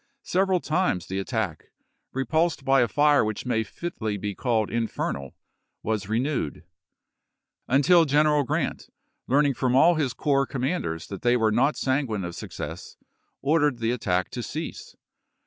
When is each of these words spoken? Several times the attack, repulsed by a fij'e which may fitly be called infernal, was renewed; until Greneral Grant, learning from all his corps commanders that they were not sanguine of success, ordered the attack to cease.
Several 0.23 0.59
times 0.59 1.05
the 1.05 1.19
attack, 1.19 1.65
repulsed 2.11 2.65
by 2.65 2.81
a 2.81 2.87
fij'e 2.87 3.23
which 3.23 3.45
may 3.45 3.61
fitly 3.63 4.17
be 4.17 4.33
called 4.33 4.71
infernal, 4.71 5.35
was 5.83 6.09
renewed; 6.09 6.63
until 7.67 8.07
Greneral 8.07 8.43
Grant, 8.43 8.89
learning 9.27 9.53
from 9.53 9.75
all 9.75 9.93
his 9.93 10.13
corps 10.13 10.47
commanders 10.47 11.05
that 11.09 11.21
they 11.21 11.37
were 11.37 11.51
not 11.51 11.77
sanguine 11.77 12.23
of 12.23 12.33
success, 12.33 12.97
ordered 13.43 13.77
the 13.77 13.91
attack 13.91 14.31
to 14.31 14.41
cease. 14.41 14.95